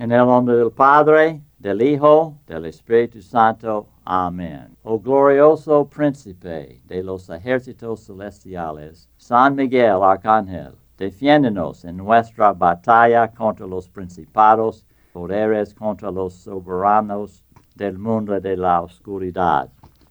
[0.00, 3.88] En el nombre del Padre, del Hijo, del Espíritu Santo.
[4.04, 4.76] Amén.
[4.84, 13.66] Oh glorioso príncipe de los ejércitos celestiales, San Miguel Arcángel, defiéndonos en nuestra batalla contra
[13.66, 17.42] los principados, poderes contra los soberanos
[17.74, 19.68] del mundo de la oscuridad,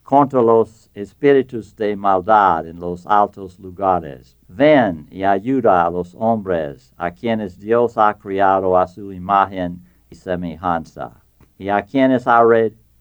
[0.07, 4.37] contra los espíritus de maldad en los altos lugares.
[4.47, 10.15] Ven y ayuda a los hombres a quienes Dios ha criado a su imagen y
[10.15, 11.11] semejanza,
[11.57, 12.41] y a quienes ha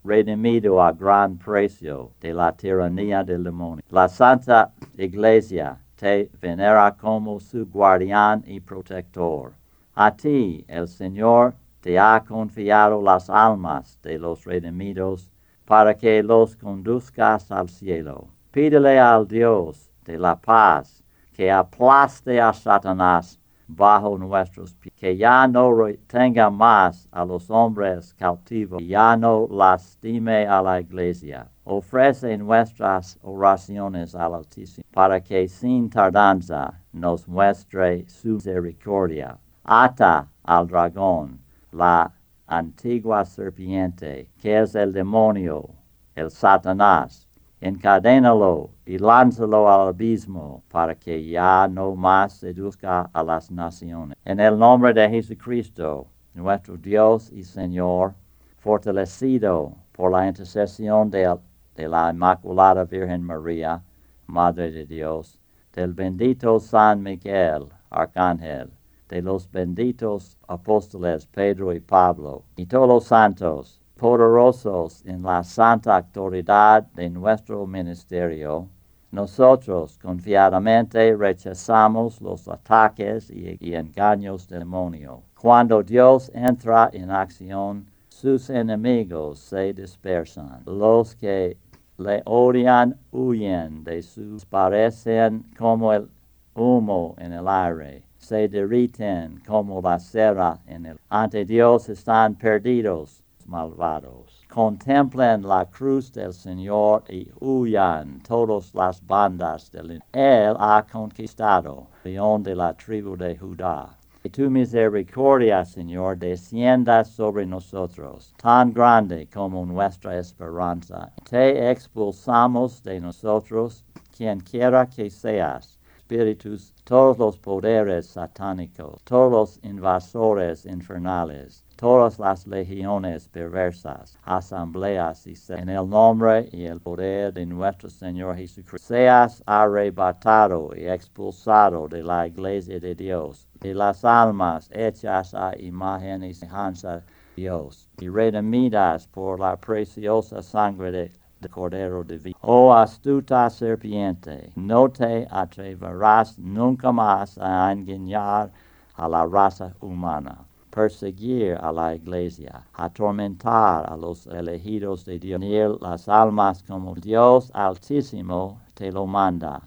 [0.02, 3.84] redimido a gran precio de la tiranía del demonio.
[3.88, 9.52] La Santa Iglesia te venera como su guardián y protector.
[9.95, 15.30] A ti el Señor te ha confiado las almas de los redimidos
[15.66, 18.28] para que los conduzcas al cielo.
[18.52, 21.02] Pídele al Dios de la paz
[21.32, 28.14] que aplaste a Satanás bajo nuestros pies, que ya no retenga más a los hombres
[28.14, 31.48] cautivos, ya no lastime a la iglesia.
[31.64, 39.36] Ofrece nuestras oraciones al Altísimo, para que sin tardanza nos muestre su misericordia.
[39.64, 41.40] Ata al dragón,
[41.73, 42.12] la
[42.46, 45.70] antigua serpiente, que es el demonio,
[46.14, 47.26] el Satanás,
[47.60, 54.16] encadénalo y lánzalo al abismo para que ya no más seduzca a las naciones.
[54.24, 58.14] En el nombre de Jesucristo, nuestro Dios y Señor,
[58.58, 61.36] fortalecido por la intercesión de,
[61.76, 63.82] la Inmaculada Virgen María,
[64.26, 65.38] Madre de Dios,
[65.72, 68.70] del bendito San Miguel, Arcángel,
[69.09, 75.97] de los benditos apóstoles Pedro y Pablo, y todos los santos, poderosos en la santa
[75.97, 78.69] autoridad de nuestro ministerio,
[79.10, 85.22] nosotros confiadamente rechazamos los ataques y, engaños del demonio.
[85.41, 90.62] Cuando Dios entra en acción, sus enemigos se dispersan.
[90.66, 91.56] Los que
[91.97, 96.09] le odian huyen de sus parecen como el
[96.54, 100.98] humo en el aire se derriten como la cera en el.
[101.09, 104.44] Ante Dios están perdidos malvados.
[104.48, 112.42] Contemplen la cruz del Señor y huyan todas las bandas del Él ha conquistado, león
[112.42, 113.97] de la tribu de Judá.
[114.25, 121.12] Que tu misericordia, Señor, descienda sobre nosotros, tan grande como nuestra esperanza.
[121.31, 123.84] Te expulsamos de nosotros,
[124.16, 125.75] quien quiera que seas,
[126.06, 135.34] espíritus, todos los poderes satánicos, todos los invasores infernales todas las legiones perversas, asambleas y
[135.52, 138.88] en el nombre y el poder de nuestro Señor Jesucristo.
[138.88, 146.24] Seas arrebatado y expulsado de la iglesia de Dios, de las almas hechas a imagen
[146.24, 147.02] y semejanza de
[147.36, 152.36] Dios, y redimidas por la preciosa sangre de Cordero Divino.
[152.42, 158.50] Oh astuta serpiente, no te atreverás nunca más a engañar
[158.97, 165.56] a la raza humana perseguir a la iglesia, atormentar a los elegidos de Dios, ni
[165.80, 169.62] las almas como Dios Altísimo te lo manda.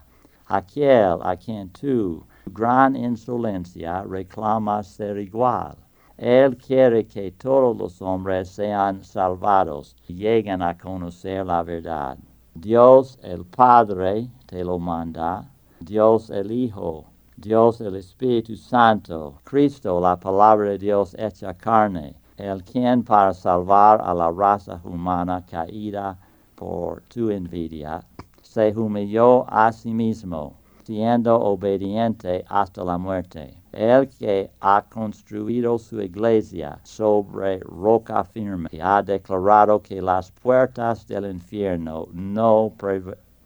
[0.46, 5.76] Aquel a quien tú, gran insolencia, reclamas ser igual.
[6.20, 12.18] Él quiere que todos los hombres sean salvados y lleguen a conocer la verdad.
[12.54, 15.50] Dios el Padre te lo manda,
[15.80, 17.06] Dios el Hijo
[17.40, 23.98] Dios el Espíritu Santo, Cristo, la palabra de Dios hecha carne, el quien para salvar
[24.02, 26.18] a la raza humana caída
[26.54, 28.04] por tu envidia,
[28.42, 30.52] se humilló a sí mismo,
[30.84, 33.59] siendo obediente hasta la muerte.
[33.72, 41.06] El que ha construido su iglesia sobre roca firme y ha declarado que las puertas
[41.06, 42.72] del infierno no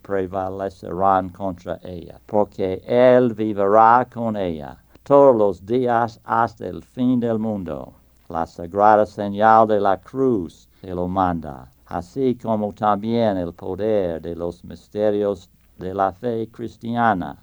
[0.00, 7.38] prevalecerán contra ella, porque Él vivirá con ella todos los días hasta el fin del
[7.38, 7.92] mundo.
[8.30, 14.34] La sagrada señal de la cruz se lo manda, así como también el poder de
[14.34, 17.36] los misterios de la fe cristiana.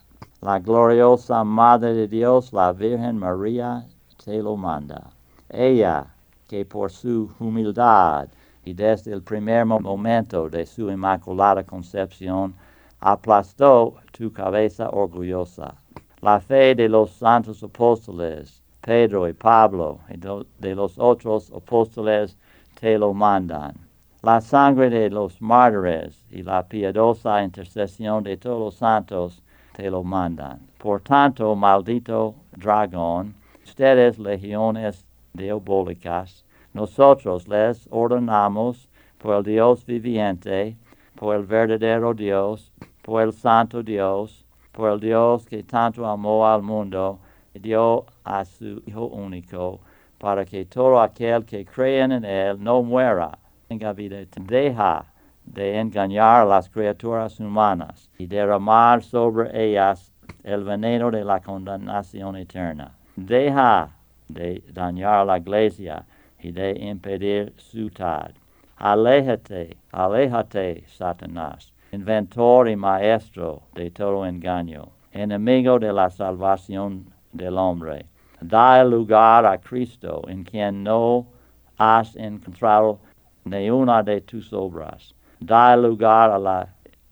[0.43, 3.85] La gloriosa Madre de Dios, la Virgen María,
[4.17, 5.11] se lo manda.
[5.47, 6.15] Ella,
[6.47, 8.27] que por su humildad
[8.65, 12.55] y desde el primer momento de su inmaculada concepción
[13.01, 15.75] aplastó tu cabeza orgullosa.
[16.21, 22.35] La fe de los santos apóstoles, Pedro y Pablo, y de los otros apóstoles
[22.79, 23.75] te lo mandan.
[24.23, 29.43] La sangre de los mártires y la piadosa intercesión de todos los santos
[29.89, 30.59] lo mandan.
[30.77, 33.33] Por tanto, maldito dragón,
[33.63, 36.43] ustedes legiones diabólicas,
[36.73, 38.87] nosotros les ordenamos
[39.17, 40.75] por el Dios viviente,
[41.15, 46.61] por el verdadero Dios, por el santo Dios, por el Dios que tanto amó al
[46.61, 47.19] mundo
[47.53, 49.79] y dio a su Hijo único,
[50.17, 53.37] para que todo aquel que cree en Él no muera,
[53.67, 53.93] tenga.
[53.93, 55.10] Deja
[55.45, 60.11] de engañar a las criaturas humanas y derramar sobre ellas
[60.43, 62.91] el veneno de la condenación eterna.
[63.15, 63.89] Deja
[64.27, 66.05] de dañar la iglesia
[66.39, 68.33] y de impedir su tal.
[68.77, 78.05] Aléjate, aléjate, Satanás, inventor y maestro de todo engaño, enemigo de la salvación del hombre.
[78.41, 81.27] Da lugar a Cristo en quien no
[81.77, 82.99] has encontrado
[83.45, 85.13] ni una de tus obras.
[85.43, 86.67] Da lugar a la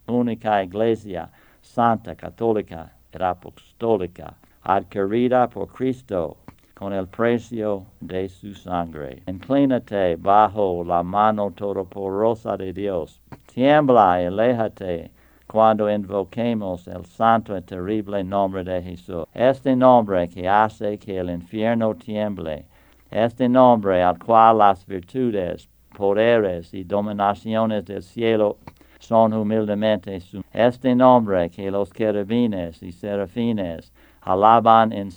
[0.07, 1.29] única iglesia
[1.61, 6.37] santa, católica y apostólica, adquirida por Cristo
[6.75, 9.23] con el precio de su sangre.
[9.27, 13.19] Inclínate bajo la mano todopoderosa de Dios.
[13.47, 15.11] Tiembla y aléjate
[15.47, 19.25] cuando invoquemos el santo y terrible nombre de Jesús.
[19.33, 22.65] Este nombre que hace que el infierno tiemble.
[23.09, 25.67] Este nombre al cual las virtudes,
[25.99, 28.55] poderes y dominaciones del cielo
[28.99, 30.41] son humildemente su.
[30.53, 33.91] Este nombre que los querubines y serafines
[34.21, 35.09] alaban en,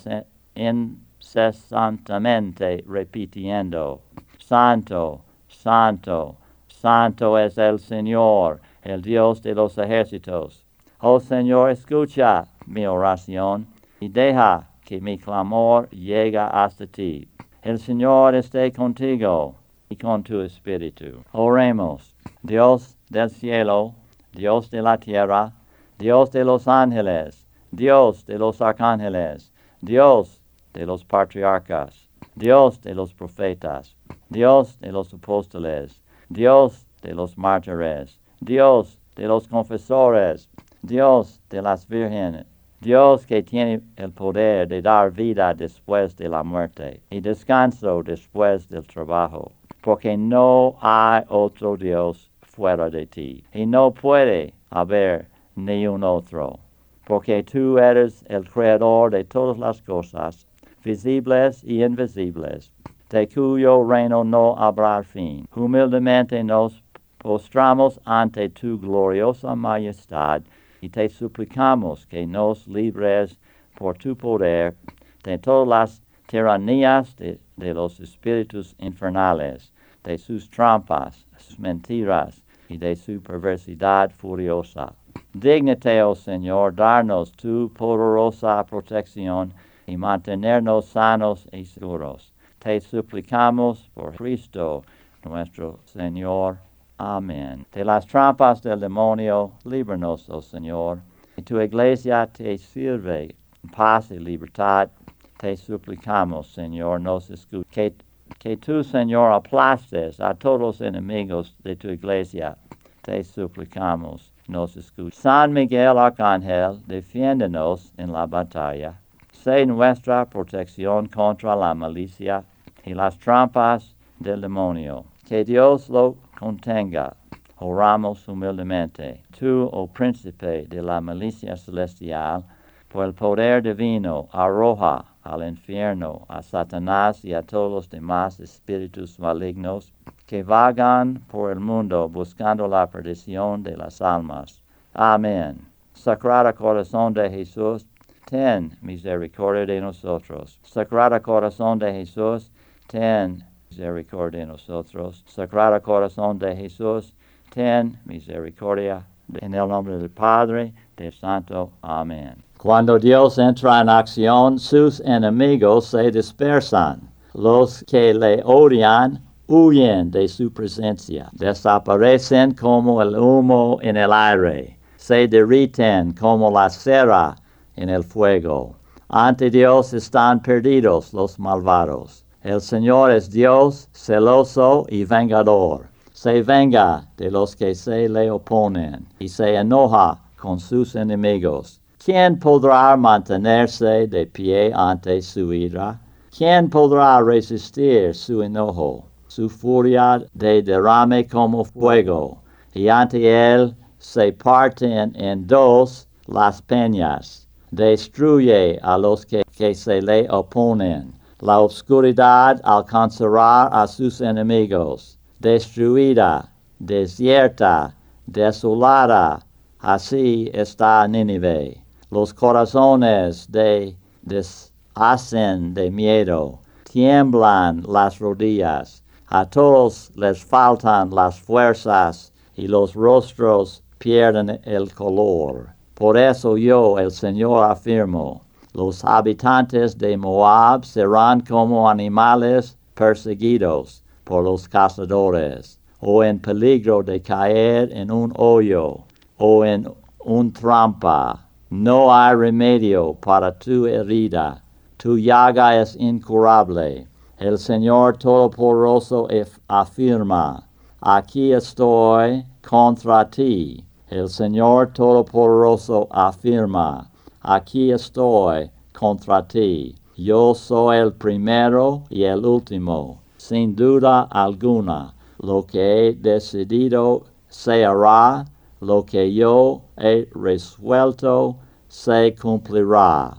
[0.56, 4.00] en cesantemente repitiendo,
[4.38, 6.37] Santo, Santo,
[6.67, 10.64] Santo es el Señor, el Dios de los ejércitos.
[10.99, 13.69] Oh Señor, escucha mi oración
[14.00, 17.28] y deja que mi clamor llegue hasta ti.
[17.62, 19.62] El Señor esté contigo
[19.96, 21.22] con tu espíritu.
[21.32, 23.94] Oremos, Dios del cielo,
[24.32, 25.52] Dios de la tierra,
[25.98, 30.40] Dios de los ángeles, Dios de los arcángeles, Dios
[30.72, 33.94] de los patriarcas, Dios de los profetas,
[34.28, 40.48] Dios de los apóstoles, Dios de los mártires, Dios de los confesores,
[40.82, 42.46] Dios de las vírgenes,
[42.80, 48.68] Dios que tiene el poder de dar vida después de la muerte y descanso después
[48.68, 49.52] del trabajo,
[49.82, 55.26] porque no hay otro Dios fuera de ti y no puede haber
[55.56, 56.58] ni un otro,
[57.05, 60.46] porque tú eres el creador de todas las cosas
[60.84, 62.73] visibles y invisibles,
[63.11, 65.46] de cuyo reino no habrá fin.
[65.55, 66.82] Humildemente nos
[67.19, 70.43] postramos ante tu gloriosa majestad
[70.81, 73.38] y te suplicamos que nos libres
[73.76, 74.75] por tu poder
[75.23, 79.71] de todas las tiranías de, de los espíritus infernales,
[80.04, 84.94] de sus trampas, sus mentiras y de su perversidad furiosa.
[85.34, 89.52] Dígnate, oh Señor, darnos tu poderosa protección
[89.87, 92.32] y mantenernos sanos y seguros.
[92.58, 94.82] Te suplicamos por Cristo
[95.25, 96.58] nuestro Señor.
[96.99, 97.66] Amén.
[97.72, 101.00] De las trampas del demonio, líbranos, oh Señor.
[101.37, 104.90] Y tu iglesia te sirve en paz y libertad.
[105.38, 107.94] Te suplicamos, Señor, nos escuche.
[108.38, 112.56] Que, tú, Señor, aplastes a todos los enemigos de tu iglesia.
[113.02, 115.17] Te suplicamos, nos escuche.
[115.17, 118.94] San Miguel Arcángel, defiéndenos en la batalla
[119.43, 122.44] sé nuestra protección contra la malicia
[122.84, 125.05] y las trampas del demonio.
[125.26, 127.16] Que Dios lo contenga.
[127.59, 129.23] Oramos humildemente.
[129.37, 132.45] Tú, oh príncipe de la malicia celestial,
[132.88, 139.19] por el poder divino, arroja al infierno a Satanás y a todos los demás espíritus
[139.19, 139.93] malignos
[140.26, 144.62] que vagan por el mundo buscando la perdición de las almas.
[144.95, 145.61] Amén.
[145.95, 147.87] Sagrado Corazón de Jesús,
[148.25, 150.59] ten misericordia de nosotros.
[150.62, 152.50] Sagrado Corazón de Jesús,
[152.87, 155.25] ten misericordia de nosotros.
[155.26, 157.14] Sagrado Corazón de Jesús,
[157.50, 159.07] ten misericordia.
[159.41, 161.73] En el nombre del Padre, del Santo.
[161.81, 162.51] Amén.
[162.62, 167.00] Cuando Dios entra en acción, sus enemigos se dispersan.
[167.35, 171.28] Los que le odian huyen de su presencia.
[171.33, 174.78] Desaparecen como el humo en el aire.
[174.97, 177.35] Se derriten como la cera
[177.75, 178.76] en el fuego.
[179.09, 182.25] Ante Dios están perdidos los malvados.
[182.45, 185.88] El Señor es Dios celoso y vengador.
[186.12, 191.81] Se venga de los que se le oponen y se enoja con sus enemigos.
[192.04, 196.00] ¿Quién podrá mantenerse de pie ante su ira?
[196.37, 199.04] ¿Quién podrá resistir su enojo?
[199.28, 202.42] Su furia de derrame como fuego,
[202.75, 203.18] y ante
[203.54, 209.42] él se parten en dos las peñas destruye a los que,
[209.75, 211.12] se le oponen.
[211.40, 215.18] La oscuridad alcanzará a sus enemigos.
[215.40, 217.94] Destruida, desierta,
[218.26, 219.40] desolada,
[219.80, 221.81] así está Nínive.
[222.12, 232.31] Los corazones de deshacen de miedo, tiemblan las rodillas, a todos les faltan las fuerzas
[232.54, 235.71] y los rostros pierden el color.
[235.95, 238.42] Por eso yo, el Señor, afirmo,
[238.75, 247.23] los habitantes de Moab serán como animales perseguidos por los cazadores, o en peligro de
[247.23, 248.99] caer en un hoyo,
[249.38, 251.49] o en un trampa.
[251.75, 254.62] No hay remedio para tu herida,
[254.99, 257.09] tu llaga es incurable.
[257.38, 259.26] El Señor Todopoderoso
[259.69, 260.69] afirma,
[261.00, 263.87] aquí estoy contra ti.
[264.11, 267.11] El Señor Todopoderoso afirma,
[267.41, 269.95] aquí estoy contra ti.
[270.14, 273.23] Yo soy el primero y el último.
[273.38, 278.45] Sin duda alguna, lo que he decidido se hará,
[278.82, 281.56] lo que yo he resuelto
[281.88, 283.32] se cumplirá.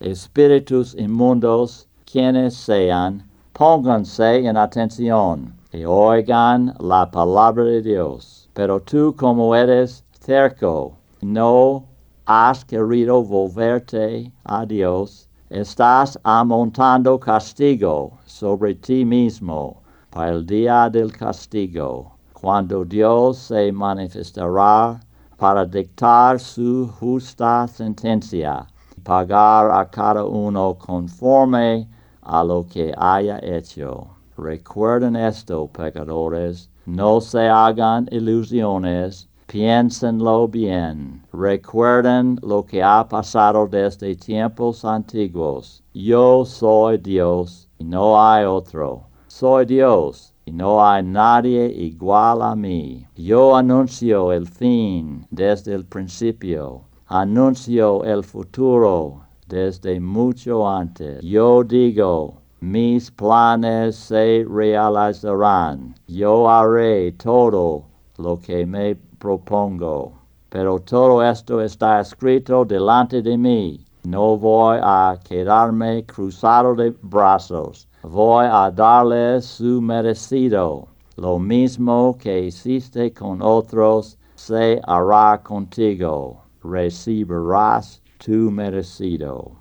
[0.00, 3.22] Espíritus inmundos, quienes sean,
[3.52, 8.48] pónganse en atención y oigan la palabra de Dios.
[8.54, 11.84] Pero tú como eres cerco, no
[12.24, 21.12] has querido volverte a Dios, estás amontando castigo sobre ti mismo para el día del
[21.12, 24.98] castigo, cuando Dios se manifestará
[25.36, 28.66] para dictar su justa sentencia
[29.02, 31.86] pagar a cada uno conforme
[32.22, 34.06] a lo que haya hecho.
[34.36, 41.22] Recuerden esto, pecadores, no se hagan ilusiones, piénsenlo bien.
[41.32, 45.82] Recuerden lo que ha pasado desde tiempos antiguos.
[45.92, 49.02] Yo soy Dios y no hay otro.
[49.28, 53.06] Soy Dios no hay nadie igual a mí.
[53.16, 56.82] Yo anuncio el fin desde el principio.
[57.06, 61.20] Anuncio el futuro desde mucho antes.
[61.22, 65.94] Yo digo, mis planes se realizarán.
[66.06, 67.84] Yo haré todo
[68.18, 70.12] lo que me propongo.
[70.50, 73.84] Pero todo esto está escrito delante de mí.
[74.04, 77.88] No voy a quedarme cruzado de brazos.
[78.02, 80.88] Voy a darle su merecido.
[81.16, 86.42] Lo mismo que hiciste con otros, se hará contigo.
[86.64, 89.52] Recibirás tu merecido.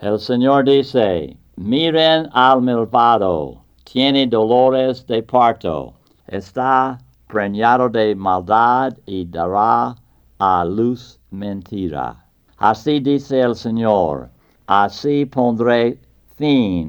[0.00, 5.94] El Señor dice, miren al malvado, tiene dolores de parto,
[6.26, 9.96] está preñado de maldad y dará
[10.38, 12.22] a luz mentira.
[12.58, 14.28] Así dice el Señor,
[14.66, 15.98] así pondré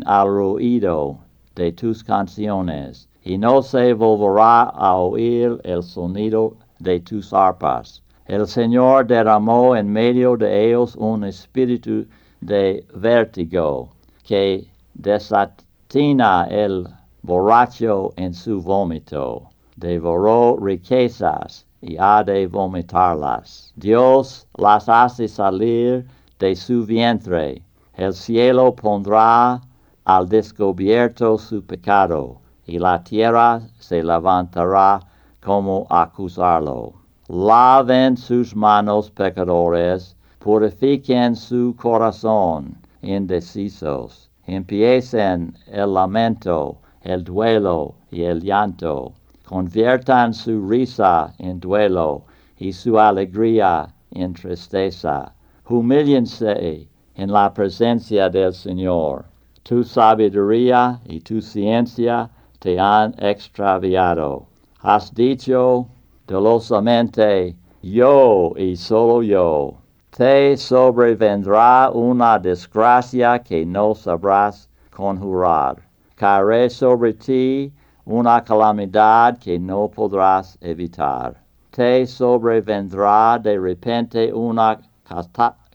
[0.06, 1.18] al ruido
[1.56, 8.04] de tus canciones, y no se volverá a oír el sonido de tus arpas.
[8.26, 12.06] El Señor derramó en medio de ellos un espíritu
[12.42, 13.90] de vértigo
[14.24, 16.88] que desatina el
[17.24, 23.74] borracho en su vómito devoró riquezas y ha de vomitarlas.
[23.76, 26.06] Dios las hace salir
[26.38, 27.64] de su vientre.
[28.00, 29.60] El cielo pondrá
[30.06, 35.02] al descubierto su pecado y la tierra se levantará
[35.42, 36.94] como acusarlo.
[37.28, 48.40] Laven sus manos pecadores, purifiquen su corazón indecisos, empiecen el lamento, el duelo y el
[48.40, 49.12] llanto
[49.44, 52.24] conviertan su risa en duelo
[52.60, 55.34] y su alegría en tristeza.
[55.68, 56.88] Humíllense
[57.20, 59.26] en la presencia del Señor.
[59.64, 64.48] Tu sabiduría y tu ciencia te han extraviado.
[64.82, 65.88] Has dicho
[66.26, 69.74] dolosamente, yo y solo yo.
[70.16, 75.76] Te sobrevendrá una desgracia que no sabrás conjurar.
[76.16, 77.74] Caeré sobre ti
[78.06, 81.36] una calamidad que no podrás evitar.
[81.70, 84.80] Te sobrevendrá de repente una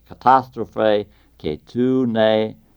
[0.07, 2.07] catástrofe que tú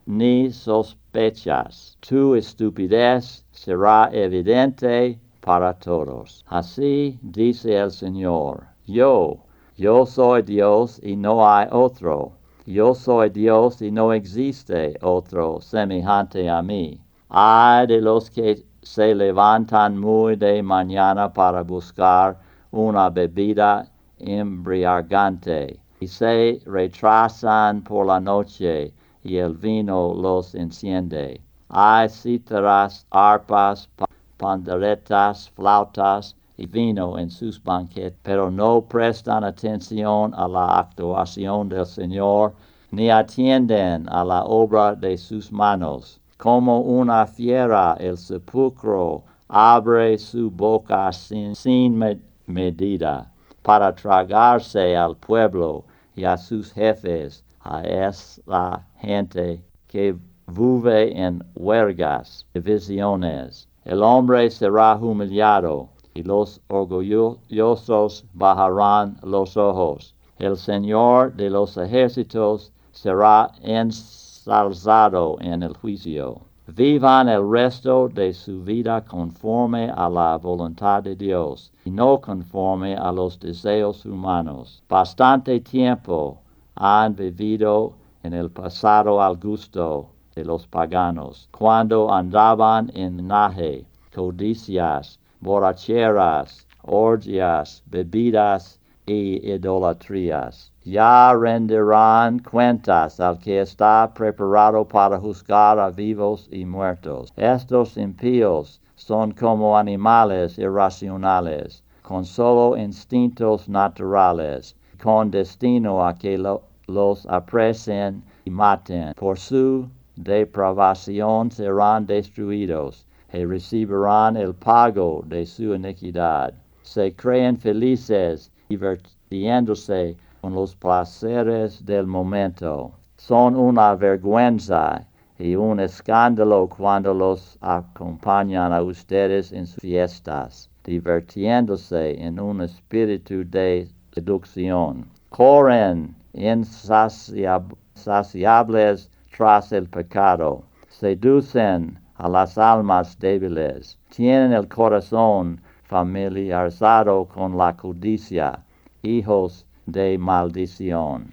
[0.06, 1.96] ni sospechas.
[2.00, 6.44] Tu estupidez será evidente para todos.
[6.48, 8.66] Así dice el Señor.
[8.86, 9.38] Yo,
[9.76, 12.32] yo soy Dios y no hay otro.
[12.66, 17.00] Yo soy Dios y no existe otro semejante a mí.
[17.28, 22.38] Ay de los que se levantan muy de mañana para buscar
[22.70, 23.86] una bebida
[24.18, 28.92] embriagante y se retrasan por la noche
[29.24, 31.40] y el vino los enciende.
[31.68, 33.88] hay cítaras, arpas,
[34.36, 41.86] panderetas, flautas y vino en sus banquetes, pero no prestan atención a la actuación del
[41.86, 42.54] Señor,
[42.90, 46.20] ni atienden a la obra de sus manos.
[46.36, 51.98] Como una fiera el sepulcro abre su boca sin, sin
[52.46, 53.30] medida
[53.62, 55.84] para tragarse al pueblo
[56.14, 63.68] y a sus jefes, a esa gente que vive en huelgas, divisiones.
[63.84, 70.14] El hombre será humillado y los orgullosos bajarán los ojos.
[70.38, 76.47] El Señor de los ejércitos será ensalzado en el juicio.
[76.76, 82.94] Vivan el resto de su vida conforme a la voluntad de Dios y no conforme
[82.94, 84.82] a los deseos humanos.
[84.86, 86.42] Bastante tiempo
[86.74, 95.18] han vivido en el pasado al gusto de los paganos, cuando andaban en naje, codicias,
[95.40, 98.77] borracheras, orgias, bebidas
[99.08, 100.72] y idolatrías.
[100.84, 107.32] Ya rendirán cuentas al que está preparado para juzgar a vivos y muertos.
[107.36, 116.62] Estos impíos son como animales irracionales, con solo instintos naturales, con destino a que lo,
[116.86, 119.12] los apresen y maten.
[119.14, 126.54] Por su depravación serán destruidos y recibirán el pago de su iniquidad.
[126.82, 132.92] Se creen felices, divirtiéndose con los placeres del momento.
[133.16, 135.06] Son una vergüenza
[135.38, 143.44] y un escándalo cuando los acompañan a ustedes en sus fiestas, divirtiéndose en un espíritu
[143.48, 145.06] de seducción.
[145.30, 157.56] Corren insaciables tras el pecado, seducen a las almas débiles, tienen el corazón familiarizado con
[157.56, 158.62] la codicia,
[159.02, 161.32] hijos de maldición.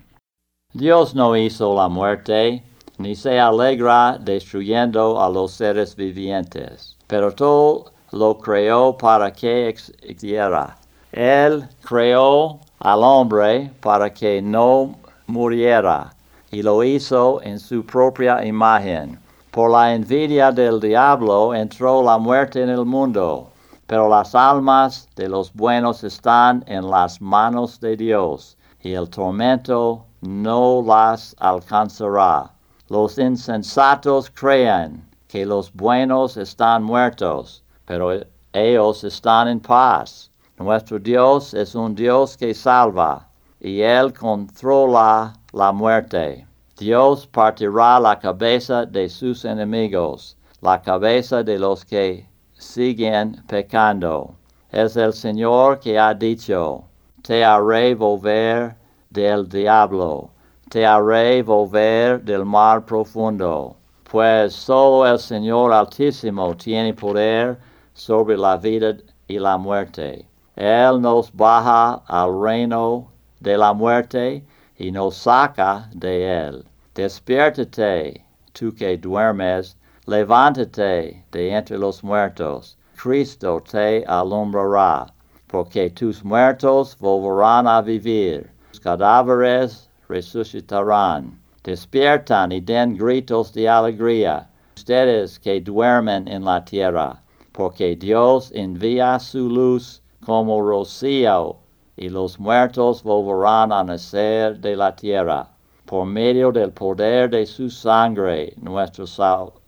[0.74, 2.64] Dios no hizo la muerte,
[2.98, 10.78] ni se alegra destruyendo a los seres vivientes, pero todo lo creó para que existiera.
[11.12, 14.96] Él creó al hombre para que no
[15.28, 16.14] muriera,
[16.52, 19.20] y lo hizo en su propia imagen.
[19.52, 23.50] Por la envidia del diablo entró la muerte en el mundo,
[23.88, 30.06] pero las almas de los buenos están en las manos de Dios, y el tormento
[30.22, 32.52] no las alcanzará.
[32.90, 38.12] Los insensatos creen que los buenos están muertos, pero
[38.54, 40.32] ellos están en paz.
[40.58, 43.28] Nuestro Dios es un Dios que salva,
[43.60, 46.48] y Él controla la muerte.
[46.78, 54.36] Dios partirá la cabeza de sus enemigos, la cabeza de los que siguen pecando.
[54.72, 56.84] Es el Señor que ha dicho,
[57.22, 58.76] te haré volver
[59.10, 60.30] del diablo,
[60.70, 67.58] te haré volver del mar profundo, pues solo el Señor Altísimo tiene poder
[67.94, 70.28] sobre la vida y la muerte.
[70.56, 74.44] Él nos baja al reino de la muerte
[74.78, 76.66] y nos saca de él.
[76.94, 85.08] Despiértate, tú que duermes, levántate de entre los muertos, Cristo te alumbrará,
[85.48, 91.40] porque tus muertos volverán a vivir, tus cadáveres resucitarán.
[91.64, 99.18] Despiertan y den gritos de alegría, ustedes que duermen en la tierra, porque Dios envía
[99.18, 101.58] su luz como rocío
[101.98, 105.50] y los muertos volverán a nacer de la tierra.
[105.86, 109.65] Por medio del poder de su sangre, nuestro Salvador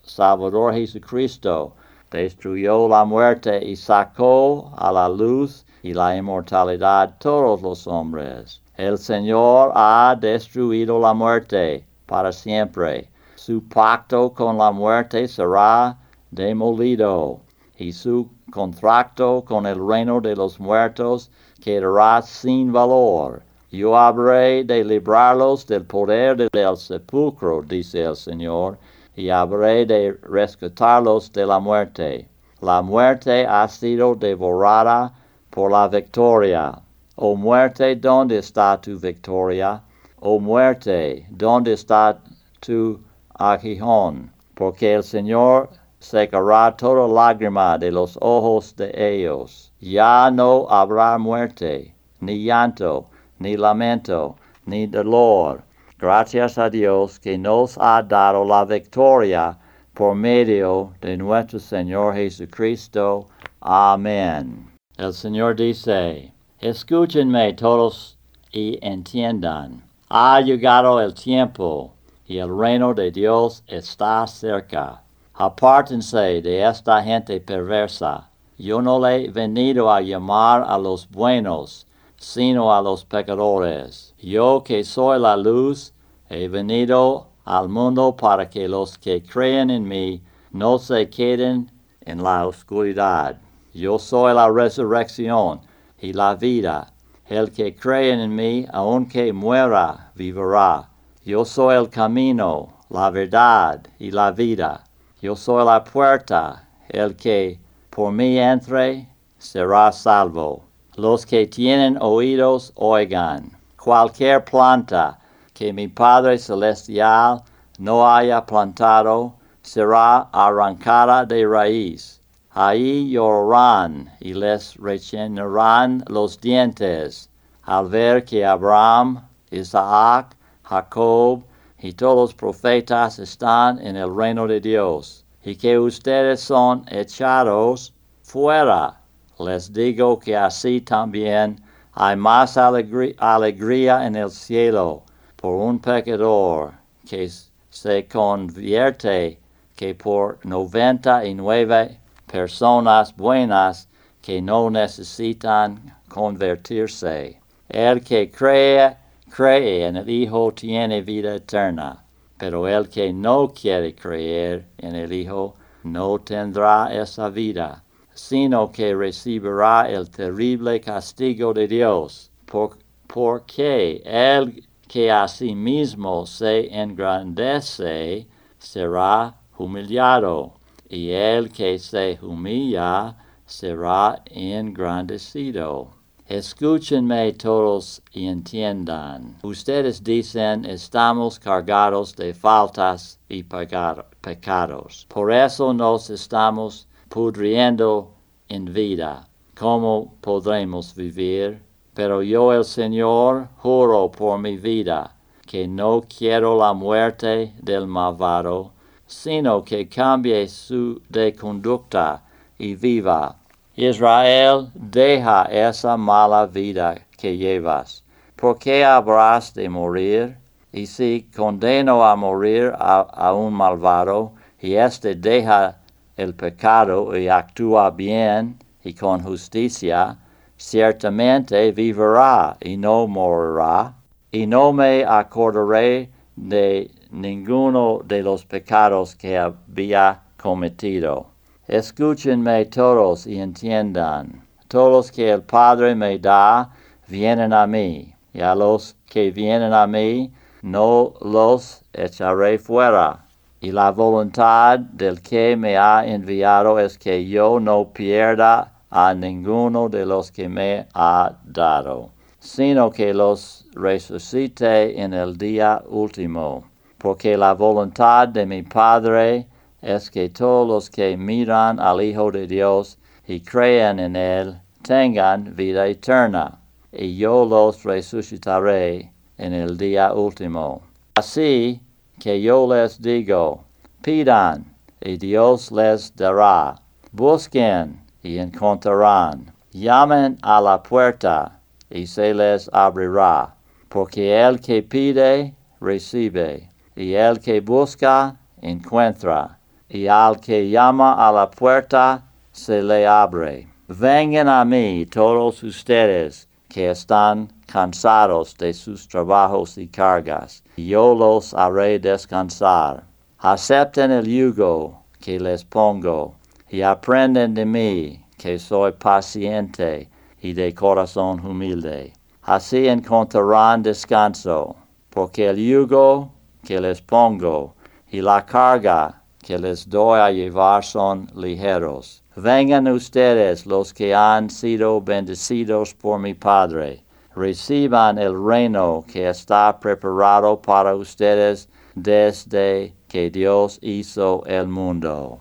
[0.73, 1.73] Jesucristo
[2.09, 8.61] destruyó la muerte y sacó a la luz y la inmortalidad todos los hombres.
[8.75, 13.09] El Señor ha destruido la muerte para siempre.
[13.35, 15.97] Su pacto con la muerte será
[16.31, 17.39] demolido
[17.77, 21.29] y su contrato con el reino de los muertos
[21.61, 23.41] quedará sin valor.
[23.71, 28.77] Yo habré de librarlos del poder del sepulcro, dice el Señor,
[29.17, 32.30] y habré de rescatarlos de la muerte.
[32.62, 35.12] La muerte ha sido devorada
[35.49, 36.80] por la victoria.
[37.15, 39.82] Oh muerte, ¿dónde está tu victoria?
[40.19, 42.19] Oh muerte, ¿dónde está
[42.60, 42.99] tu
[43.39, 44.32] aguijón?
[44.53, 49.73] Porque el Señor secará toda lágrima de los ojos de ellos.
[49.80, 53.08] Ya no habrá muerte, ni llanto,
[53.39, 54.36] ni lamento,
[54.67, 55.63] ni dolor.
[55.99, 59.57] Gracias a Dios que nos ha dado la victoria
[59.95, 63.27] por medio de nuestro Señor Jesucristo.
[63.62, 64.69] Amén.
[64.95, 68.15] El Señor dice, escúchenme todos
[68.51, 69.81] y entiendan.
[70.10, 71.95] Ha llegado el tiempo
[72.27, 75.01] y el reino de Dios está cerca.
[75.33, 78.29] Apártense de esta gente perversa.
[78.60, 84.13] Yo no le he venido a llamar a los buenos, sino a los pecadores.
[84.19, 85.93] Yo que soy la luz,
[86.30, 92.23] he venido al mundo para que los que creen en mí no se queden en
[92.23, 93.39] la oscuridad.
[93.73, 95.62] Yo soy la resurrección
[95.99, 96.93] y la vida.
[97.27, 100.89] El que cree en mí, aunque muera, vivirá.
[101.25, 104.84] Yo soy el camino, la verdad y la vida.
[105.21, 106.67] Yo soy la puerta.
[106.89, 110.66] El que por mí entre, será salvo.
[110.97, 113.55] Los que tienen oídos, oigan.
[113.77, 115.19] Cualquier planta
[115.53, 117.43] que mi Padre Celestial
[117.77, 122.19] no haya plantado, será arrancada de raíz.
[122.49, 127.29] Ahí llorarán y les rechinarán los dientes
[127.62, 131.43] al ver que Abraham, Isaac, Jacob
[131.77, 137.93] y todos los profetas están en el reino de Dios y que ustedes son echados
[138.23, 138.99] fuera.
[139.39, 141.62] Les digo que así también
[141.93, 145.04] hay más alegría en el cielo
[145.36, 146.73] por un pecador
[147.08, 147.30] que
[147.69, 149.39] se convierte
[149.76, 153.88] que por noventa y nueve personas buenas
[154.21, 157.39] que no necesitan convertirse.
[157.69, 158.97] El que cree,
[159.30, 162.04] cree en el Hijo tiene vida eterna,
[162.38, 167.84] pero el que no quiere creer en el Hijo no tendrá esa vida,
[168.17, 176.25] sino que recibirá el terrible castigo de Dios, por, porque el que a sí mismo
[176.25, 178.27] se engrandece
[178.58, 180.53] será humillado
[180.89, 185.89] y el que se humilla será engrandecido.
[186.25, 189.38] Escúchenme todos y entiendan.
[189.43, 195.06] Ustedes dicen estamos cargados de faltas y pecados.
[195.08, 198.11] Por eso nos estamos pudriendo
[198.49, 199.27] en vida.
[199.57, 201.61] ¿Cómo podremos vivir?
[201.93, 205.15] Pero yo el Señor juro por mi vida
[205.45, 208.71] que no quiero la muerte del malvado
[209.07, 212.21] sino que cambie su de conducta
[212.57, 213.37] y viva.
[213.75, 218.03] Israel, deja esa mala vida que llevas.
[218.35, 220.37] ¿Por qué habrás de morir?
[220.73, 225.76] Y si condeno a morir a, un malvado, y éste deja
[226.17, 230.17] el pecado y actúa bien y con justicia,
[230.58, 233.93] ciertamente vivirá y no morirá,
[234.32, 241.27] y no me acordaré de ninguno de los pecados que había cometido.
[241.67, 244.41] Escúchenme todos y entiendan.
[244.67, 246.69] Todos que el Padre me da
[247.08, 253.26] vienen a mí, y a los que vienen a mí no los echaré fuera.
[253.59, 259.89] Y la voluntad del que me ha enviado es que yo no pierda a ninguno
[259.89, 266.63] de los que me ha dado, sino que los resucite en el día último
[266.97, 269.47] porque la voluntad de mi Padre
[269.81, 275.55] es que todos los que miran al Hijo de Dios y creen en Él tengan
[275.55, 276.59] vida eterna,
[276.91, 280.81] y yo los resucitaré en el día último.
[281.15, 281.81] Así
[282.19, 283.63] que yo les digo,
[284.01, 286.75] pidan, y Dios les dará,
[287.12, 293.56] busquen, y encontrarán, llamen a la puerta, y se les abrirá,
[293.89, 301.32] porque el que pide, recibe y el que busca encuentra, y al que llama a
[301.32, 303.67] la puerta se le abre.
[303.88, 311.13] Vengan a mí todos ustedes que están cansados de sus trabajos y cargas, y yo
[311.13, 313.03] los haré descansar.
[313.39, 316.36] Acepten el yugo que les pongo,
[316.69, 320.10] y aprenden de mí, que soy paciente
[320.41, 322.13] y de corazón humilde.
[322.43, 324.75] Así encontrarán descanso,
[325.10, 326.32] porque el yugo
[326.63, 327.75] que les pongo
[328.10, 332.23] y la carga que les doy a llevar son ligeros.
[332.36, 337.03] Vengan ustedes los que han sido bendecidos por mi Padre.
[337.38, 345.38] Reciban el reino que está preparado para ustedes desde que Dios hizo el mundo.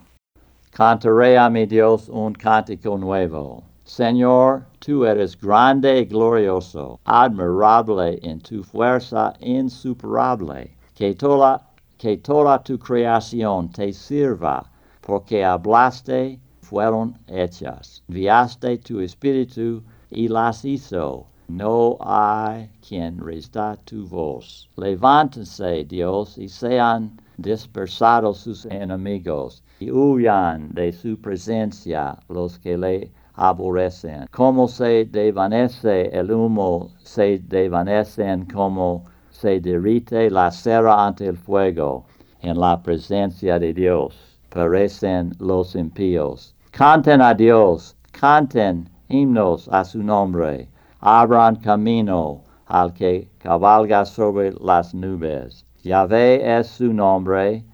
[0.73, 3.63] Cantaré a mi Dios un cántico nuevo.
[3.85, 12.63] Señor, tú eres grande y glorioso, admirable en tu fuerza insuperable que toda, que toda
[12.63, 18.03] tu creación te sirva, porque hablaste, fueron hechas.
[18.07, 21.29] Enviaste tu espíritu y las hizo.
[21.49, 24.69] No hay quien resta tu voz.
[24.77, 33.13] Levántense, Dios, y sean dispersados sus enemigos, y huyan de su presencia los que le
[33.35, 34.27] aborrecen.
[34.33, 42.07] Como se desvanece el humo, se desvanecen como se derrite la cera ante el fuego
[42.41, 44.15] en la presencia de Dios.
[44.49, 46.55] Perecen los impíos.
[46.71, 50.69] Canten a Dios, canten himnos a su nombre,
[51.01, 55.65] abran camino al que cabalga sobre las nubes.
[55.83, 57.65] Yahvé es su nombre,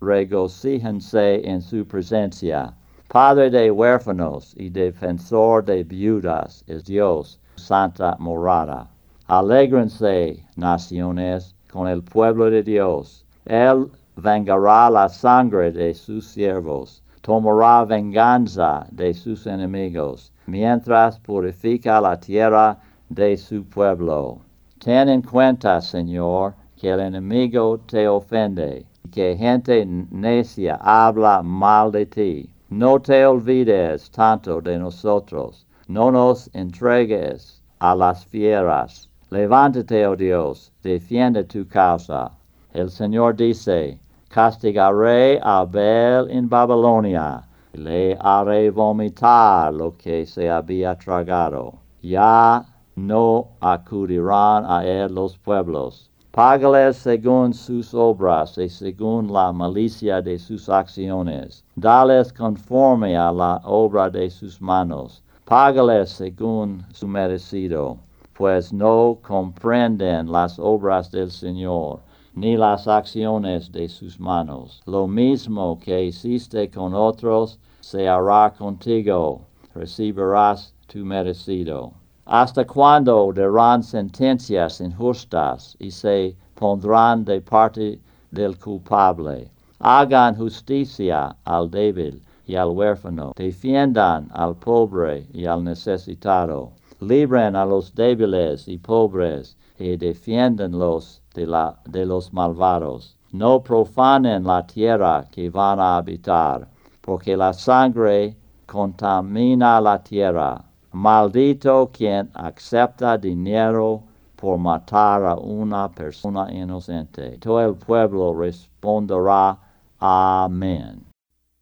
[0.00, 2.74] regocíjense en su presencia.
[3.08, 8.88] Padre de huérfanos y defensor de viudas es Dios, santa morada.
[9.28, 13.24] Alégrense, naciones, con el pueblo de Dios.
[13.44, 22.18] Él vengará la sangre de sus siervos, tomará venganza de sus enemigos, mientras purifica la
[22.18, 22.78] tierra
[23.10, 24.38] de su pueblo.
[24.78, 31.92] Ten en cuenta, Señor, que el enemigo te ofende, y que gente necia habla mal
[31.92, 32.48] de ti.
[32.70, 40.72] No te olvides tanto de nosotros, no nos entregues a las fieras Levántate, oh Dios,
[40.82, 42.30] defiende tu causa.
[42.72, 50.94] El Señor dice, castigaré a Abel en Babilonia, le haré vomitar lo que se había
[50.96, 51.74] tragado.
[52.02, 52.64] Ya
[52.94, 56.10] no acudirán a él los pueblos.
[56.30, 61.64] Págales según sus obras y según la malicia de sus acciones.
[61.74, 65.22] Dales conforme a la obra de sus manos.
[65.44, 67.98] Págales según su merecido
[68.38, 71.98] pues no comprenden las obras del Señor,
[72.40, 74.80] ni las acciones de sus manos.
[74.86, 79.40] Lo mismo que hiciste con otros, se hará contigo,
[79.74, 81.92] recibirás tu merecido.
[82.26, 87.98] ¿Hasta cuándo darán sentencias injustas y se pondrán de parte
[88.30, 89.50] del culpable?
[89.80, 97.64] Hagan justicia al débil y al huérfano, defiendan al pobre y al necesitado libren a
[97.64, 103.16] los débiles y pobres y defiéndenlos de, los malvados.
[103.32, 106.66] No profanen la tierra que van a habitar,
[107.00, 110.64] porque la sangre contamina la tierra.
[110.92, 114.02] Maldito quien acepta dinero
[114.36, 117.38] por matar a una persona inocente.
[117.38, 119.58] Todo el pueblo responderá
[120.00, 121.04] Amén.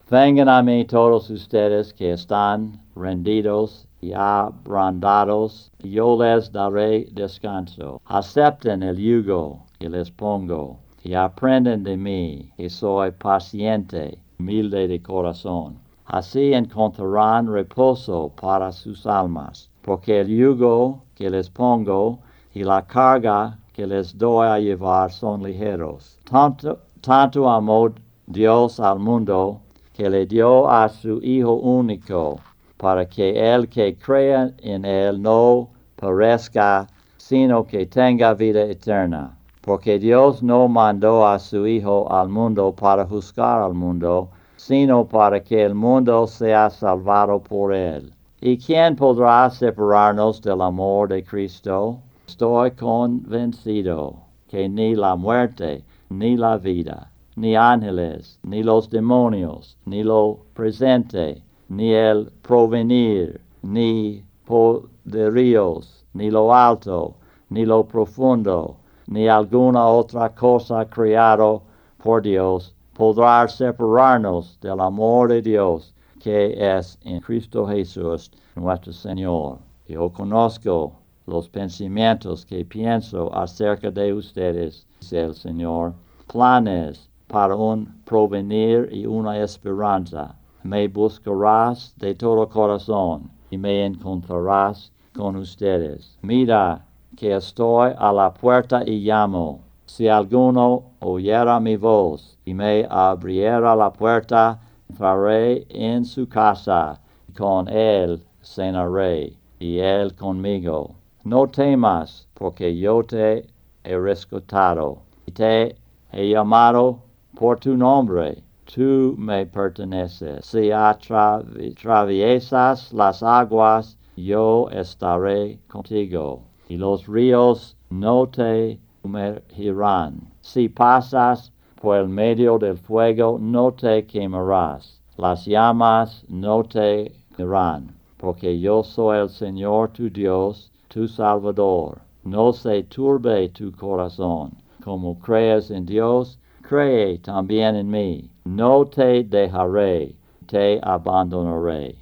[0.08, 8.00] Vengan a mí todos ustedes que están rendidos y abrandados, yo les daré descanso.
[8.04, 15.00] Acepten el yugo que les pongo, y aprenden de mí, que soy paciente, humilde de
[15.00, 15.78] corazón.
[16.06, 22.18] Así encontrarán reposo para sus almas, porque el yugo que les pongo
[22.54, 26.18] y la carga que les doy a llevar son ligeros.
[26.24, 27.92] Tanto, tanto amó
[28.26, 29.60] Dios al mundo
[29.92, 32.40] que le dio a su Hijo único
[32.76, 36.86] para que el que crea en él no perezca,
[37.16, 39.35] sino que tenga vida eterna.
[39.66, 45.42] Porque Dios no mandó a su Hijo al mundo para juzgar al mundo, sino para
[45.42, 48.12] que el mundo sea salvado por él.
[48.40, 51.98] ¿Y quién podrá separarnos del amor de Cristo?
[52.28, 54.14] Estoy convencido
[54.46, 61.42] que ni la muerte, ni la vida, ni ángeles, ni los demonios, ni lo presente,
[61.68, 67.16] ni el provenir, ni poderíos, ni lo alto,
[67.50, 68.76] ni lo profundo,
[69.06, 71.62] ni alguna otra cosa creado
[72.02, 79.58] por Dios podrá separarnos del amor de Dios que es en Cristo Jesús nuestro Señor.
[79.86, 80.92] Yo conozco
[81.26, 85.94] los pensamientos que pienso acerca de ustedes, dice el Señor,
[86.32, 90.34] planes para un provenir y una esperanza
[90.66, 96.18] me buscarás de todo corazón y me encontrarás con ustedes.
[96.22, 96.85] Mira
[97.16, 99.60] que estoy a la puerta y llamo.
[99.86, 107.32] Si alguno oyera mi voz y me abriera la puerta, entraré en su casa y
[107.32, 110.94] con él cenaré y él conmigo.
[111.24, 113.46] No temas, porque yo te
[113.82, 115.76] he rescatado y te
[116.12, 117.00] he llamado
[117.34, 120.44] por tu nombre tú me perteneces.
[120.44, 130.32] Si atraviesas las aguas, yo estaré contigo, y los ríos no te sumergirán.
[130.40, 135.00] Si pasas por el medio del fuego, no te quemarás.
[135.16, 142.00] Las llamas no te quemarán, porque yo soy el Señor tu Dios, tu Salvador.
[142.24, 144.50] No se turbe tu corazón.
[144.82, 148.30] Como crees en Dios, cree también en mí.
[148.44, 151.96] No te dejaré, te abandonaré.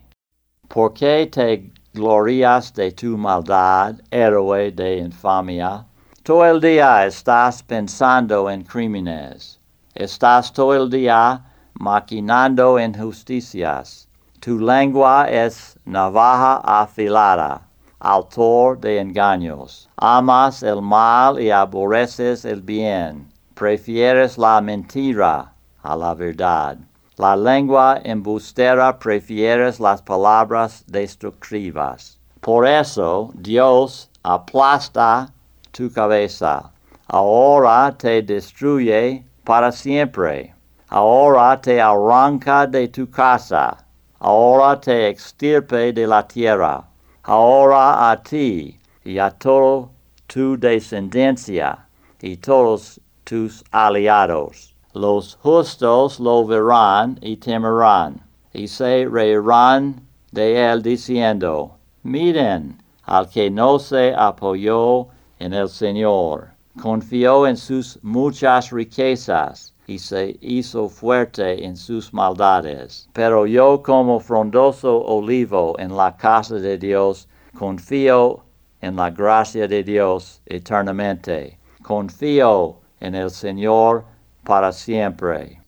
[0.69, 5.87] ¿Por qué te glorias de tu maldad, héroe de infamia?
[6.25, 9.61] Todo el día estás pensando en crímenes.
[9.95, 11.41] Estás todo el día
[11.75, 14.09] maquinando injusticias.
[14.41, 17.63] Tu lengua es navaja afilada,
[18.01, 19.89] autor de engaños.
[19.97, 23.29] Amas el mal y aborreces el bien.
[23.55, 25.53] Prefieres la mentira
[25.85, 26.77] a la verdad.
[27.17, 32.19] La lengua embustera prefieres las palabras destructivas.
[32.41, 35.33] Por eso Dios aplasta
[35.71, 36.73] tu cabeza.
[37.07, 40.55] Ahora te destruye para siempre.
[40.89, 43.77] Ahora te arranca de tu casa.
[44.19, 46.85] Ahora te extirpe de la tierra.
[47.23, 49.89] Ahora a ti y a toda
[50.27, 51.87] tu descendencia
[52.21, 54.74] y todos tus aliados.
[54.97, 61.73] Los justos lo verán y temerán, y se reirán de él diciendo,
[62.05, 65.09] miren al que no se apoyó
[65.41, 73.09] en el Señor, confió en sus muchas riquezas y se hizo fuerte en sus maldades.
[73.13, 77.27] Pero yo como frondoso olivo en la casa de Dios,
[77.59, 78.45] confío
[78.81, 81.59] en la gracia de Dios eternamente.
[81.83, 84.14] Confío en el Señor
[84.45, 85.61] para siempre.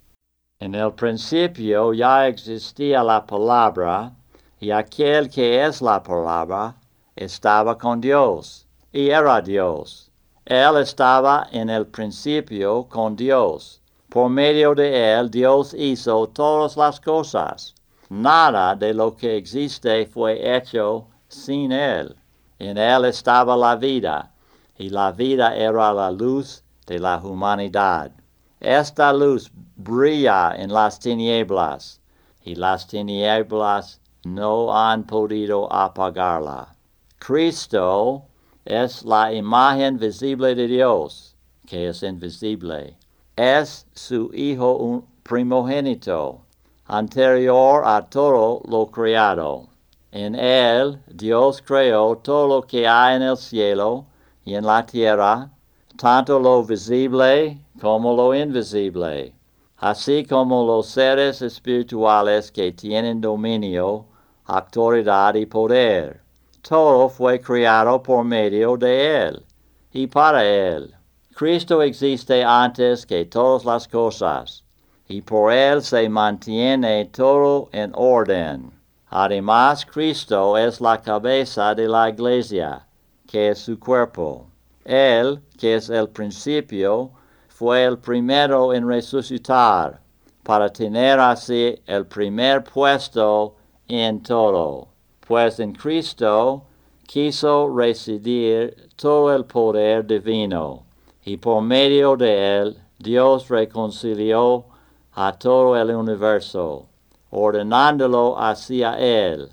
[0.60, 4.12] En el principio ya existía la palabra,
[4.60, 6.74] y aquel que es la palabra
[7.14, 10.10] estaba con Dios, y era Dios.
[10.46, 13.82] Él estaba en el principio con Dios.
[14.08, 17.74] Por medio de él Dios hizo todas las cosas.
[18.08, 22.16] Nada de lo que existe fue hecho sin él.
[22.58, 24.32] En él estaba la vida,
[24.78, 28.12] y la vida era la luz de la humanidad.
[28.60, 32.00] Esta luz brilla en las tinieblas,
[32.42, 36.74] y las tinieblas no han podido apagarla.
[37.18, 38.22] Cristo
[38.64, 42.96] es la imagen visible de Dios, que es invisible.
[43.36, 46.40] Es su Hijo primogénito,
[46.86, 49.68] anterior a todo lo creado.
[50.12, 54.06] En él Dios creó todo lo que hay en el cielo
[54.46, 55.50] y en la tierra,
[55.98, 59.34] tanto lo visible como lo invisible,
[59.78, 64.06] así como los seres espirituales que tienen dominio,
[64.46, 66.22] autoridad y poder.
[66.62, 69.44] Todo fue creado por medio de Él
[69.92, 70.94] y para Él.
[71.34, 74.64] Cristo existe antes que todas las cosas,
[75.06, 78.72] y por Él se mantiene todo en orden.
[79.08, 82.86] Además, Cristo es la cabeza de la iglesia,
[83.26, 84.46] que es su cuerpo.
[84.84, 87.10] Él, que es el principio,
[87.58, 89.98] fue el primero en resucitar,
[90.42, 93.56] para tener así el primer puesto
[93.88, 94.88] en todo.
[95.26, 96.64] Pues en Cristo
[97.06, 100.82] quiso residir todo el poder divino,
[101.24, 104.66] y por medio de él Dios reconcilió
[105.14, 106.84] a todo el universo,
[107.30, 109.48] ordenándolo hacia él,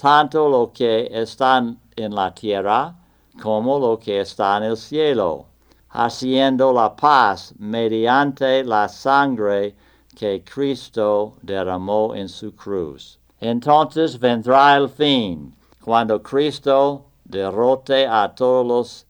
[0.00, 1.58] tanto lo que está
[1.96, 2.94] en la tierra
[3.42, 5.48] como lo que está en el cielo
[5.90, 9.74] haciendo la paz mediante la sangre
[10.14, 13.18] que Cristo derramó en su cruz.
[13.40, 19.06] Entonces vendrá el fin, cuando Cristo derrote a todos los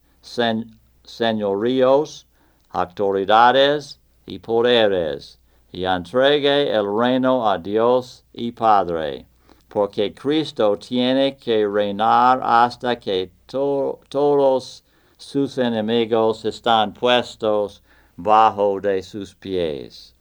[1.03, 2.27] señoríos,
[2.69, 5.39] autoridades y poderes,
[5.71, 9.25] y entregue el reino a Dios y Padre,
[9.67, 14.83] porque Cristo tiene que reinar hasta que todos
[15.19, 17.83] sus enemigos están puestos
[18.15, 20.15] bajo de sus pies.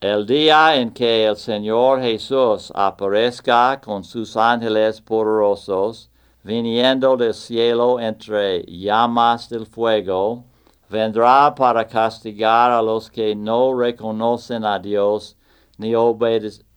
[0.00, 6.08] El día en que el Señor Jesús aparezca con sus ángeles poderosos,
[6.44, 10.44] viniendo del cielo entre llamas del fuego,
[10.88, 15.36] vendrá para castigar a los que no reconocen a Dios
[15.78, 15.96] ni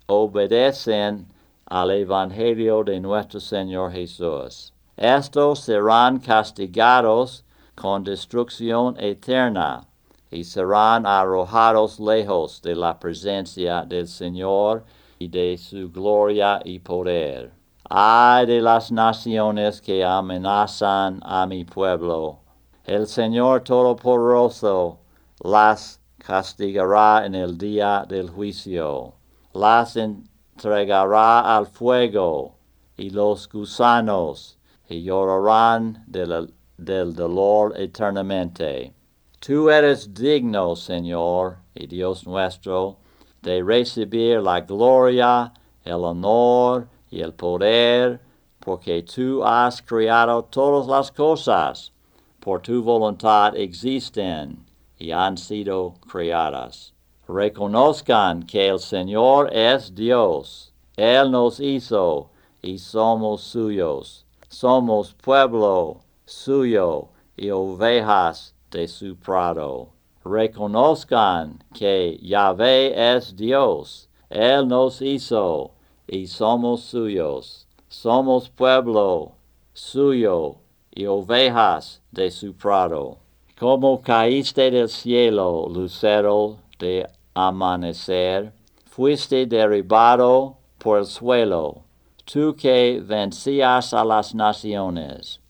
[0.07, 1.27] obedecen
[1.67, 4.73] al Evangelio de nuestro Señor Jesús.
[4.97, 7.45] Estos serán castigados
[7.75, 9.87] con destrucción eterna
[10.29, 14.85] y serán arrojados lejos de la presencia del Señor
[15.19, 17.51] y de su gloria y poder.
[17.89, 22.39] Ay de las naciones que amenazan a mi pueblo.
[22.85, 24.99] El Señor Todopoderoso
[25.43, 29.13] las castigará en el día del juicio.
[29.53, 32.55] Las entregará al fuego
[32.95, 34.57] y los gusanos
[34.87, 36.53] y llorarán del,
[36.83, 38.93] del dolor eternamente.
[39.39, 42.97] Tú eres digno, Señor y Dios nuestro,
[43.41, 45.53] de recibir la gloria,
[45.83, 48.19] el honor y el poder,
[48.59, 51.91] porque tú has creado todas las cosas,
[52.39, 54.65] por tu voluntad existen
[54.97, 56.93] y han sido creadas.
[57.27, 60.73] Reconozcan que el Señor es Dios.
[60.97, 62.29] Él nos hizo
[62.61, 64.25] y somos suyos.
[64.49, 66.01] Somos pueblo
[66.31, 69.89] suyo y ovejas de su prado.
[70.23, 74.09] Reconozcan que Yahvé es Dios.
[74.29, 75.71] Él nos hizo
[76.07, 77.67] y somos suyos.
[77.89, 79.33] Somos pueblo
[79.73, 80.55] suyo
[80.93, 83.17] y ovejas de su prado.
[83.59, 88.53] Como caíste del cielo, lucero de amanecer,
[88.85, 91.83] fuiste derribado por el suelo,
[92.25, 95.40] tú que vencías a las naciones.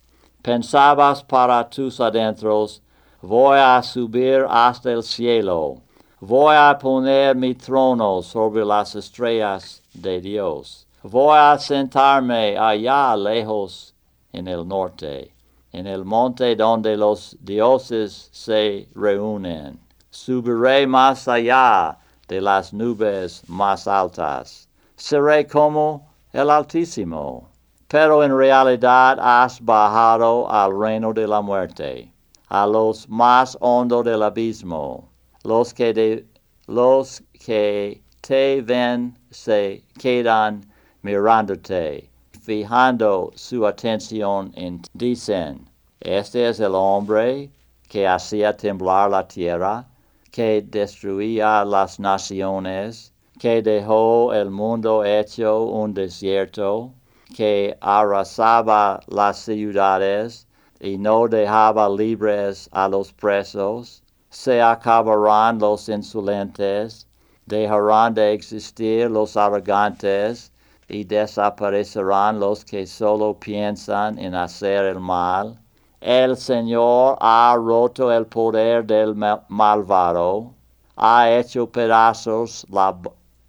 [0.42, 2.82] Pensabas para tus adentros,
[3.22, 5.78] voy a subir hasta el cielo,
[6.20, 13.94] voy a poner mi trono sobre las estrellas de Dios, voy a sentarme allá lejos
[14.34, 15.32] en el norte,
[15.74, 19.80] en el monte donde los dioses se reúnen.
[20.10, 24.68] Subiré más allá de las nubes más altas.
[24.96, 27.51] Seré como el Altísimo.
[27.92, 32.10] Pero en realidad has bajado al reino de la muerte
[32.48, 35.10] a los más hondo del abismo.
[35.44, 36.26] Los que, de,
[36.68, 40.62] los que te ven se quedan
[41.02, 42.10] mirándote,
[42.42, 45.70] fijando su atención en dicen,
[46.00, 47.52] este es el hombre
[47.90, 49.86] que hacía temblar la tierra,
[50.32, 56.94] que destruía las naciones, que dejó el mundo hecho un desierto,
[57.32, 60.48] que arrasaba las ciudades,
[60.80, 67.08] y no dejaba libres a los presos, se acabarán los insolentes,
[67.46, 70.52] dejarán de existir los arrogantes
[70.88, 75.60] y desaparecerán los que solo piensan en hacer el mal.
[76.00, 79.16] El Señor ha roto el poder del
[79.50, 80.52] malvado,
[80.96, 82.98] ha hecho pedazos la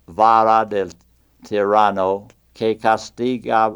[0.06, 0.92] vara del
[1.48, 3.74] tirano que, castiga,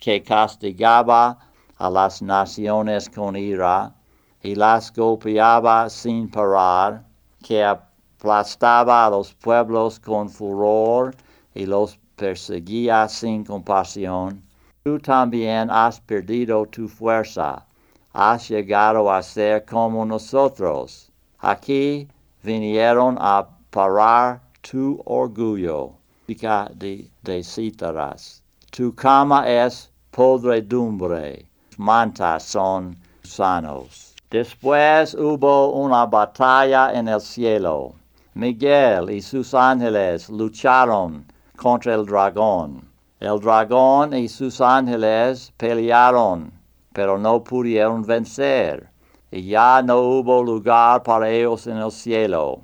[0.00, 1.38] que castigaba
[1.78, 3.94] a las naciones con ira
[4.42, 7.04] y las golpeaba sin parar,
[7.42, 11.14] que aplastaba a los pueblos con furor
[11.54, 14.42] y los perseguía sin compasión.
[14.84, 17.66] Tú también has perdido tu fuerza,
[18.12, 21.10] has llegado a ser como nosotros.
[21.38, 22.06] Aquí
[22.42, 25.94] vinieron a parar tu orgullo,
[26.26, 28.42] de, de cítaras.
[28.70, 31.46] Tu cama es podredumbre
[31.78, 34.14] mantas son sanos.
[34.30, 37.94] Después hubo una batalla en el cielo.
[38.34, 41.24] Miguel y sus ángeles lucharon
[41.56, 42.88] contra el dragón.
[43.20, 46.52] El dragón y sus ángeles pelearon,
[46.92, 48.88] pero no pudieron vencer,
[49.30, 52.60] y ya no hubo lugar para ellos en el cielo.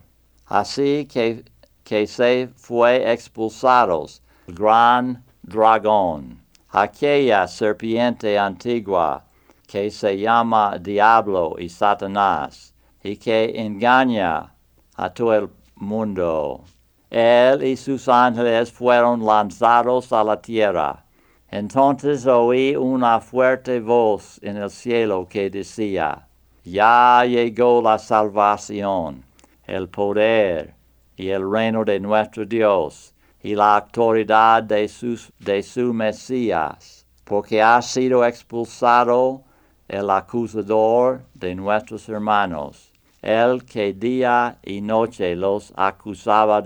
[0.47, 1.45] Así que,
[1.85, 6.41] que se fue expulsados el gran dragón
[6.73, 9.25] aquella serpiente antigua
[9.67, 14.53] que se llama Diablo y Satanás, y que engaña
[14.97, 16.65] a todo el mundo.
[17.09, 21.05] Él y sus ángeles fueron lanzados a la tierra.
[21.49, 26.29] Entonces oí una fuerte voz en el cielo que decía,
[26.65, 29.25] Ya llegó la salvación,
[29.67, 30.80] el poder
[31.21, 33.13] y el reino de nuestro Dios
[33.43, 39.43] y la autoridad de, sus, de su Mesías, porque ha sido expulsado
[39.87, 42.91] el acusador de nuestros hermanos,
[43.21, 46.63] el que día y noche los acusaba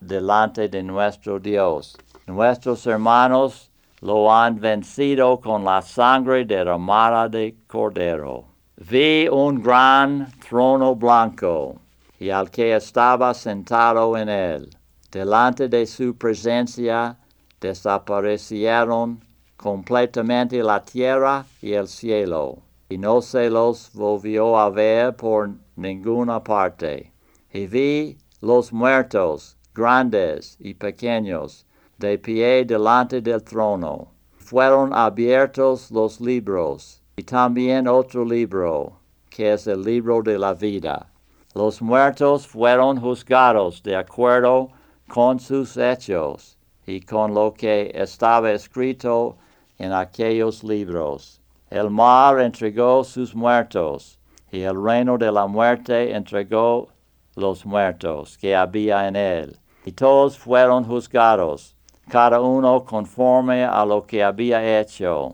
[0.00, 1.98] delante de nuestro Dios.
[2.28, 8.44] Nuestros hermanos lo han vencido con la sangre derramada de cordero.
[8.76, 11.80] Vi un gran trono blanco
[12.18, 14.70] y al que estaba sentado en él
[15.16, 17.16] delante de su presencia
[17.60, 19.24] desaparecieron
[19.56, 22.58] completamente la tierra y el cielo,
[22.88, 27.12] y no se los volvió a ver por ninguna parte.
[27.50, 31.64] Y vi los muertos, grandes y pequeños,
[31.98, 34.08] de pie delante del trono.
[34.36, 39.00] Fueron abiertos los libros, y también otro libro,
[39.30, 41.10] que es el libro de la vida
[41.56, 44.68] Los muertos fueron juzgados de acuerdo
[45.08, 49.38] con sus hechos y con lo que estaba escrito
[49.78, 51.40] en aquellos libros.
[51.70, 54.18] El mar entregó sus muertos
[54.52, 56.88] y el reino de la muerte entregó
[57.36, 59.58] los muertos que había en él.
[59.86, 61.74] Y todos fueron juzgados,
[62.10, 65.32] cada uno conforme a lo que había hecho.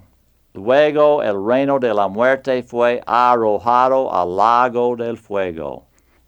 [0.55, 5.83] Luego el reino de la muerte fue arrojado al lago del fuego.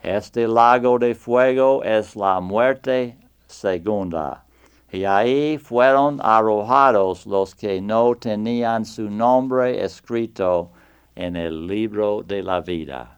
[0.04, 4.44] Este lago de fuego es la muerte segunda.
[4.92, 10.72] Y ahí fueron arrojados los que no tenían su nombre escrito
[11.14, 13.13] en el libro de la vida.